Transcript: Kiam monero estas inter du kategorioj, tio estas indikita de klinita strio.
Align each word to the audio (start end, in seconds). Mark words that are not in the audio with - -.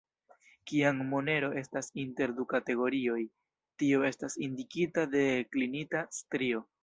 Kiam 0.69 1.01
monero 1.09 1.49
estas 1.61 1.89
inter 2.03 2.33
du 2.39 2.45
kategorioj, 2.53 3.19
tio 3.83 4.01
estas 4.09 4.39
indikita 4.49 5.03
de 5.15 5.25
klinita 5.57 6.05
strio. 6.21 6.67